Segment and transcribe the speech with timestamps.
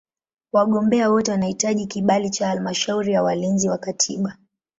[0.51, 4.37] Wagombea wote wanahitaji kibali cha Halmashauri ya Walinzi wa Katiba.